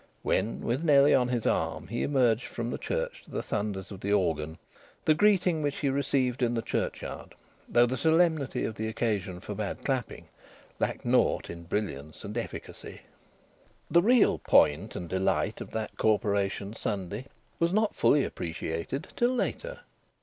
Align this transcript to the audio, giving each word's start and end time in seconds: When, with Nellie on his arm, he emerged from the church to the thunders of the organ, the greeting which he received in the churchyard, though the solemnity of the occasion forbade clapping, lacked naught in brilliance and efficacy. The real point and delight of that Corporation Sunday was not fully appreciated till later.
When, 0.23 0.61
with 0.61 0.83
Nellie 0.83 1.13
on 1.13 1.27
his 1.27 1.45
arm, 1.45 1.87
he 1.89 2.01
emerged 2.01 2.47
from 2.47 2.71
the 2.71 2.79
church 2.79 3.21
to 3.21 3.29
the 3.29 3.43
thunders 3.43 3.91
of 3.91 3.99
the 4.01 4.11
organ, 4.11 4.57
the 5.05 5.13
greeting 5.13 5.61
which 5.61 5.75
he 5.75 5.89
received 5.89 6.41
in 6.41 6.55
the 6.55 6.63
churchyard, 6.63 7.35
though 7.69 7.85
the 7.85 7.95
solemnity 7.97 8.65
of 8.65 8.73
the 8.73 8.87
occasion 8.87 9.39
forbade 9.41 9.85
clapping, 9.85 10.25
lacked 10.79 11.05
naught 11.05 11.51
in 11.51 11.65
brilliance 11.65 12.23
and 12.23 12.35
efficacy. 12.35 13.01
The 13.91 14.01
real 14.01 14.39
point 14.39 14.95
and 14.95 15.07
delight 15.07 15.61
of 15.61 15.69
that 15.73 15.95
Corporation 15.97 16.73
Sunday 16.75 17.27
was 17.59 17.71
not 17.71 17.93
fully 17.93 18.23
appreciated 18.23 19.09
till 19.15 19.35
later. 19.35 19.81